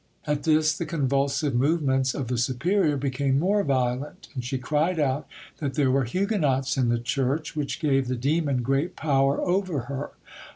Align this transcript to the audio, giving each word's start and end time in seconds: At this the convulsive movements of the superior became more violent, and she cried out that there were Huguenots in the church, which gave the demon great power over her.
At 0.25 0.45
this 0.45 0.75
the 0.75 0.87
convulsive 0.87 1.53
movements 1.53 2.15
of 2.15 2.27
the 2.27 2.39
superior 2.39 2.97
became 2.97 3.37
more 3.37 3.61
violent, 3.63 4.29
and 4.33 4.43
she 4.43 4.57
cried 4.57 4.99
out 4.99 5.27
that 5.59 5.75
there 5.75 5.91
were 5.91 6.05
Huguenots 6.05 6.75
in 6.75 6.89
the 6.89 6.97
church, 6.97 7.55
which 7.55 7.79
gave 7.79 8.07
the 8.07 8.15
demon 8.15 8.63
great 8.63 8.95
power 8.95 9.39
over 9.39 9.81
her. 9.81 10.09